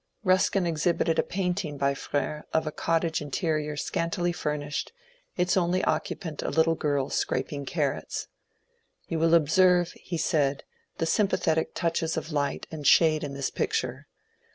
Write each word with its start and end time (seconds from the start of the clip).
Ruskin 0.23 0.65
exhibited 0.65 1.19
a 1.19 1.21
painting 1.21 1.77
by 1.77 1.93
Fr^re 1.93 2.41
of 2.53 2.65
a 2.65 2.71
cottage 2.71 3.21
interior 3.21 3.77
scantily 3.77 4.31
furnished, 4.31 4.91
its 5.37 5.55
only 5.55 5.83
occupant 5.83 6.41
a 6.41 6.49
little 6.49 6.73
girl 6.73 7.11
scraping 7.11 7.67
carrots. 7.67 8.27
You 9.07 9.19
will 9.19 9.35
observe, 9.35 9.91
he 9.91 10.17
said, 10.17 10.63
the 10.97 11.05
sympathetic 11.05 11.75
touches 11.75 12.17
of 12.17 12.31
light 12.31 12.65
and 12.71 12.87
shade 12.87 13.23
in 13.23 13.35
this 13.35 13.51
picture. 13.51 14.07